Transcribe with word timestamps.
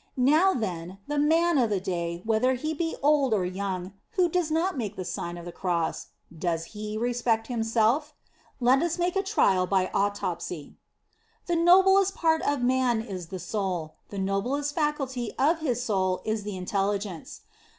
Now, 0.17 0.55
then, 0.55 0.97
the 1.07 1.19
man 1.19 1.59
of 1.59 1.69
the 1.69 1.79
day, 1.79 2.23
whether 2.25 2.55
he 2.55 2.73
be 2.73 2.95
old 3.03 3.35
or 3.35 3.45
young, 3.45 3.93
who 4.13 4.29
does 4.29 4.49
not 4.49 4.75
make 4.75 4.95
the 4.95 5.05
Sign 5.05 5.37
of 5.37 5.45
the 5.45 5.51
Cross, 5.51 6.07
does 6.35 6.65
he 6.73 6.97
respect 6.97 7.45
himself? 7.45 8.15
Let 8.59 8.81
us 8.81 8.97
make 8.97 9.15
a 9.15 9.21
trial 9.21 9.67
by 9.67 9.91
autopsy. 9.93 10.75
The 11.45 11.55
noblest 11.55 12.15
part 12.15 12.41
of 12.41 12.63
man 12.63 12.99
is 13.03 13.27
the 13.27 13.37
soul; 13.37 13.93
the 14.09 14.17
noblest 14.17 14.73
faculty 14.73 15.35
of 15.37 15.59
his 15.59 15.83
soul 15.83 16.21
is 16.25 16.41
the 16.41 16.57
intelligence. 16.57 17.41